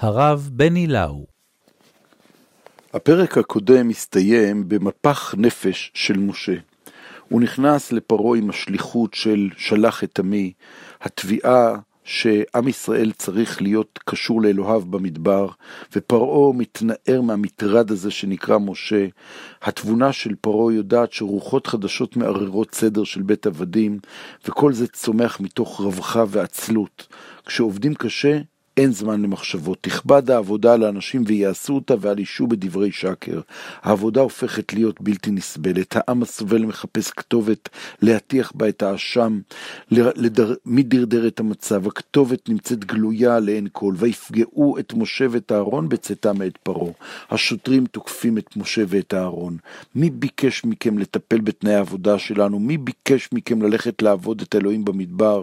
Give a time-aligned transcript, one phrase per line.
[0.00, 1.26] הרב בני לאו.
[2.94, 6.54] הפרק הקודם מסתיים במפח נפש של משה.
[7.28, 10.52] הוא נכנס לפרעה עם השליחות של שלח את עמי,
[11.00, 15.48] התביעה שעם ישראל צריך להיות קשור לאלוהיו במדבר,
[15.96, 19.06] ופרעה מתנער מהמטרד הזה שנקרא משה.
[19.62, 23.98] התבונה של פרעה יודעת שרוחות חדשות מערערות סדר של בית עבדים,
[24.48, 27.08] וכל זה צומח מתוך רווחה ועצלות.
[27.46, 28.38] כשעובדים קשה,
[28.80, 29.78] אין זמן למחשבות.
[29.80, 33.40] תכבד העבודה על האנשים ויעשו אותה ואל ישו בדברי שקר.
[33.82, 35.96] העבודה הופכת להיות בלתי נסבלת.
[35.96, 37.68] העם הסובל מחפש כתובת
[38.02, 39.40] להטיח בה את האשם.
[39.90, 40.54] לדר...
[40.66, 41.86] מי דרדר את המצב?
[41.86, 43.94] הכתובת נמצאת גלויה לעין כל.
[43.96, 46.92] ויפגעו את משה ואת אהרון בצאתם מאת פרעה.
[47.30, 49.56] השוטרים תוקפים את משה ואת אהרון.
[49.94, 52.58] מי ביקש מכם לטפל בתנאי העבודה שלנו?
[52.58, 55.42] מי ביקש מכם ללכת לעבוד את אלוהים במדבר?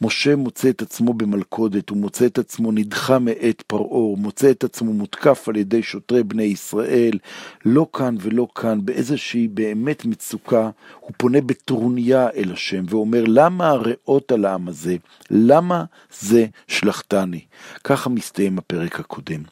[0.00, 4.64] משה מוצא את עצמו במלכודת, הוא מוצא את עצמו עצמו נדחה מאת פרעה, מוצא את
[4.64, 7.18] עצמו מותקף על ידי שוטרי בני ישראל,
[7.64, 14.32] לא כאן ולא כאן, באיזושהי באמת מצוקה, הוא פונה בטרוניה אל השם ואומר, למה הרעות
[14.32, 14.96] על העם הזה?
[15.30, 15.84] למה
[16.20, 17.40] זה שלחתני?
[17.84, 19.42] ככה מסתיים הפרק הקודם.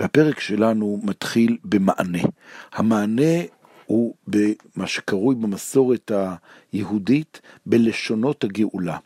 [0.00, 2.22] והפרק שלנו מתחיל במענה.
[2.72, 3.42] המענה
[3.88, 6.12] הוא במה שקרוי במסורת
[6.72, 8.96] היהודית בלשונות הגאולה.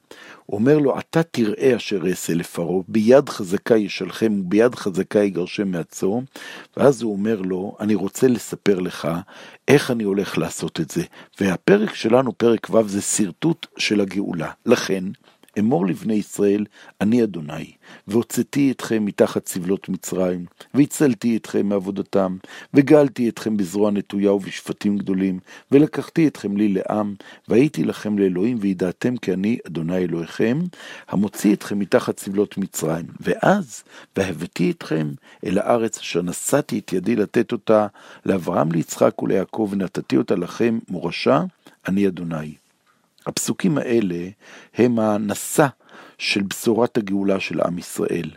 [0.47, 6.23] הוא אומר לו, אתה תראה אשר אעשה לפרעה, ביד חזקה ישלחם וביד חזקה יגרשם מעצו,
[6.77, 9.09] ואז הוא אומר לו, אני רוצה לספר לך
[9.69, 11.03] איך אני הולך לעשות את זה.
[11.41, 14.51] והפרק שלנו, פרק ו', זה שרטוט של הגאולה.
[14.67, 15.05] לכן,
[15.59, 16.65] אמור לבני ישראל,
[17.01, 17.73] אני אדוני,
[18.09, 22.37] והוצאתי אתכם מתחת סבלות מצרים, והצלתי אתכם מעבודתם,
[22.75, 25.39] וגאלתי אתכם בזרוע נטויה ובשפטים גדולים,
[25.73, 27.15] ולקחתי אתכם לי לעם,
[27.49, 30.59] והייתי לכם לאלוהים, וידעתם כי אני אדוני אלוהיכם,
[31.09, 33.07] המוציא אתכם מתחת סבלות מצרים.
[33.21, 33.85] ואז,
[34.17, 35.11] והבאתי אתכם
[35.47, 37.87] אל הארץ אשר נשאתי את ידי לתת אותה
[38.27, 41.45] לאברהם, ליצחק וליעקב, ונתתי אותה לכם מורשה,
[41.89, 42.62] אני אדוני.
[43.27, 44.29] הפסוקים האלה
[44.75, 45.67] הם הנשא
[46.19, 48.31] של בשורת הגאולה של עם ישראל.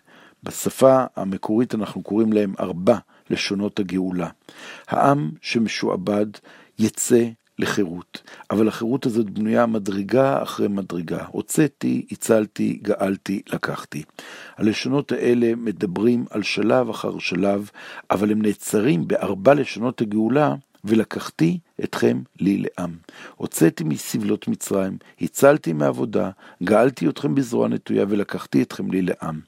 [0.44, 2.98] בשפה המקורית אנחנו קוראים להם ארבע
[3.30, 4.30] לשונות הגאולה.
[4.88, 6.26] העם שמשועבד
[6.80, 7.24] יצא
[7.60, 11.26] לחירות, אבל החירות הזאת בנויה מדרגה אחרי מדרגה.
[11.28, 14.04] הוצאתי, הצלתי, גאלתי, לקחתי.
[14.58, 17.70] הלשונות האלה מדברים על שלב אחר שלב,
[18.12, 22.96] אבל הם נעצרים בארבע לשונות הגאולה ולקחתי אתכם לי לעם.
[23.36, 26.30] הוצאתי מסבלות מצרים, הצלתי מעבודה,
[26.64, 29.40] גאלתי אתכם בזרוע נטויה ולקחתי אתכם לי לעם.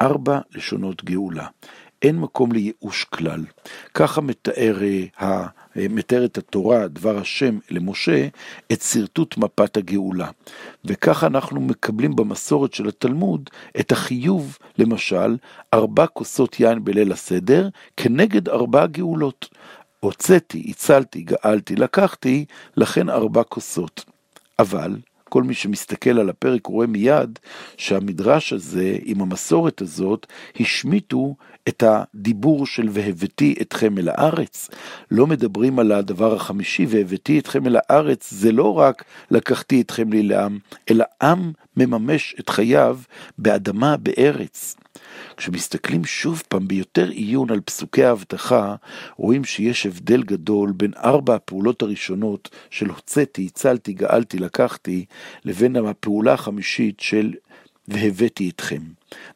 [0.00, 1.46] ארבע לשונות גאולה.
[2.04, 3.44] אין מקום לייאוש כלל.
[3.94, 4.78] ככה מתאר,
[5.20, 5.46] אה,
[5.76, 8.28] מתארת התורה, דבר השם למשה,
[8.72, 10.30] את שרטוט מפת הגאולה.
[10.84, 13.50] וככה אנחנו מקבלים במסורת של התלמוד
[13.80, 15.36] את החיוב, למשל,
[15.74, 19.48] ארבע כוסות יין בליל הסדר, כנגד ארבע גאולות.
[20.04, 22.44] הוצאתי, הצלתי, גאלתי, לקחתי,
[22.76, 24.04] לכן ארבע כוסות.
[24.58, 27.38] אבל כל מי שמסתכל על הפרק רואה מיד
[27.76, 30.26] שהמדרש הזה, עם המסורת הזאת,
[30.60, 31.34] השמיטו
[31.68, 34.70] את הדיבור של והבאתי אתכם אל הארץ.
[35.10, 40.22] לא מדברים על הדבר החמישי, והבאתי אתכם אל הארץ, זה לא רק לקחתי אתכם לי
[40.22, 40.58] לעם,
[40.90, 42.98] אלא עם מממש את חייו
[43.38, 44.76] באדמה, בארץ.
[45.36, 48.74] כשמסתכלים שוב פעם ביותר עיון על פסוקי ההבטחה,
[49.16, 55.04] רואים שיש הבדל גדול בין ארבע הפעולות הראשונות של הוצאתי, הצלתי, גאלתי, לקחתי,
[55.44, 57.34] לבין הפעולה החמישית של
[57.88, 58.82] והבאתי אתכם.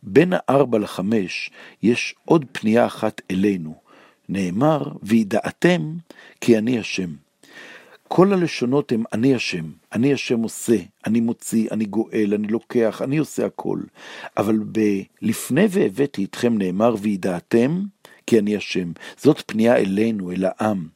[0.03, 1.51] בין הארבע לחמש
[1.83, 3.75] יש עוד פנייה אחת אלינו.
[4.29, 5.97] נאמר, וידעתם
[6.41, 7.28] כי אני השם.
[8.09, 10.77] כל הלשונות הם אני השם, אני השם עושה,
[11.07, 13.79] אני מוציא, אני גואל, אני לוקח, אני עושה הכל.
[14.37, 17.83] אבל בלפני והבאתי אתכם נאמר וידעתם
[18.27, 18.93] כי אני השם.
[19.17, 20.87] זאת פנייה אלינו, אל העם.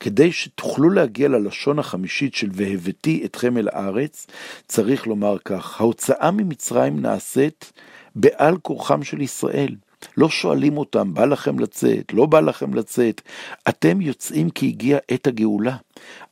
[0.00, 4.26] כדי שתוכלו להגיע ללשון החמישית של והבאתי אתכם אל הארץ,
[4.68, 7.72] צריך לומר כך, ההוצאה ממצרים נעשית
[8.14, 9.74] בעל כורחם של ישראל.
[10.16, 13.20] לא שואלים אותם, בא לכם לצאת, לא בא לכם לצאת.
[13.68, 15.76] אתם יוצאים כי הגיעה עת הגאולה.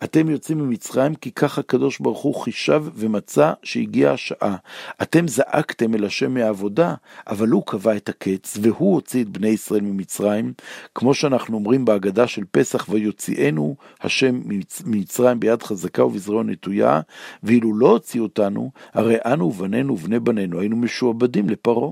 [0.05, 4.57] אתם יוצאים ממצרים כי ככה הקדוש ברוך הוא חישב ומצא שהגיעה השעה.
[5.03, 6.95] אתם זעקתם אל השם מהעבודה,
[7.27, 10.53] אבל הוא קבע את הקץ, והוא הוציא את בני ישראל ממצרים,
[10.95, 14.41] כמו שאנחנו אומרים בהגדה של פסח, ויוציאנו השם
[14.85, 17.01] ממצרים ביד חזקה ובזרוע נטויה,
[17.43, 21.91] ואילו לא הוציא אותנו, הרי אנו ובנינו ובני בנינו היינו משועבדים לפרעה.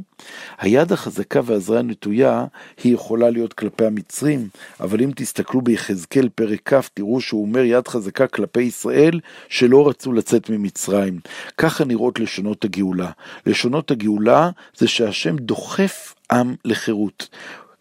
[0.58, 2.46] היד החזקה והזרוע הנטויה
[2.84, 4.48] היא יכולה להיות כלפי המצרים,
[4.80, 10.12] אבל אם תסתכלו ביחזקאל פרק כ', תראו שהוא אומר, יד חזקה כלפי ישראל שלא רצו
[10.12, 11.20] לצאת ממצרים.
[11.56, 13.10] ככה נראות לשונות הגאולה.
[13.46, 17.28] לשונות הגאולה זה שהשם דוחף עם לחירות.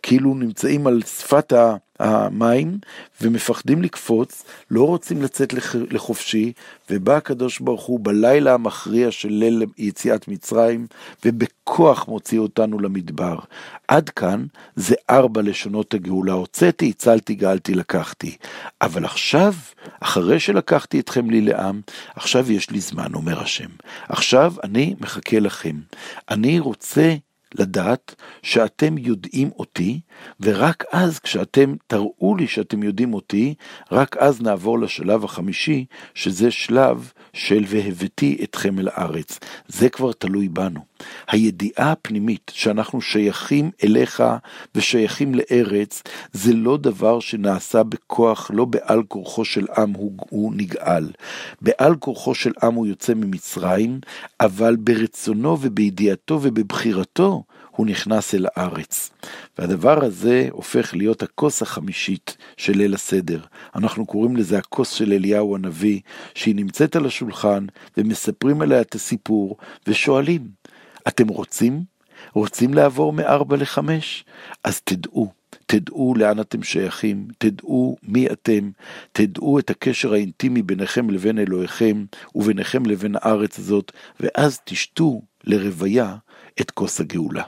[0.04, 1.54] כאילו נמצאים על שפת
[2.02, 2.78] המים
[3.22, 5.54] ומפחדים לקפוץ, לא רוצים לצאת
[5.92, 6.54] לחופשי,
[6.90, 10.88] ובא הקדוש ברוך הוא בלילה המכריע של ליל יציאת מצרים,
[11.26, 13.36] ובכוח מוציא אותנו למדבר.
[13.88, 14.46] עד כאן
[14.76, 18.38] זה ארבע לשונות הגאולה, הוצאתי, הצלתי, גאלתי, לקחתי.
[18.82, 19.54] אבל עכשיו,
[20.00, 21.82] אחרי שלקחתי אתכם לי לעם,
[22.16, 23.70] עכשיו יש לי זמן, אומר השם.
[24.10, 25.76] עכשיו אני מחכה לכם.
[26.30, 27.16] אני רוצה
[27.56, 30.00] לדעת שאתם יודעים אותי,
[30.40, 33.54] ורק אז כשאתם תראו לי שאתם יודעים אותי,
[33.92, 39.40] רק אז נעבור לשלב החמישי, שזה שלב של והבאתי אתכם אל הארץ.
[39.68, 40.91] זה כבר תלוי בנו.
[41.28, 44.24] הידיעה הפנימית שאנחנו שייכים אליך
[44.76, 46.04] ושייכים לארץ,
[46.34, 51.12] זה לא דבר שנעשה בכוח, לא בעל כורחו של עם הוא, הוא נגאל.
[51.62, 54.00] בעל כורחו של עם הוא יוצא ממצרים,
[54.40, 59.10] אבל ברצונו ובידיעתו ובבחירתו הוא נכנס אל הארץ.
[59.60, 63.42] והדבר הזה הופך להיות הכוס החמישית של ליל הסדר.
[63.76, 66.00] אנחנו קוראים לזה הכוס של אליהו הנביא,
[66.36, 67.66] שהיא נמצאת על השולחן
[67.98, 69.58] ומספרים עליה את הסיפור
[69.88, 70.61] ושואלים,
[71.08, 71.84] אתם רוצים?
[72.34, 74.26] רוצים לעבור מארבע לחמש?
[74.64, 75.32] אז תדעו.
[75.66, 78.72] תדעו לאן אתם שייכים, תדעו מי אתם,
[79.12, 82.06] תדעו את הקשר האינטימי ביניכם לבין אלוהיכם
[82.36, 86.16] וביניכם לבין הארץ הזאת, ואז תשתו לרוויה
[86.62, 87.44] את כוס הגאולה.